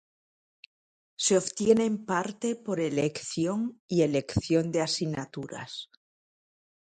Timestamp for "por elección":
2.55-3.79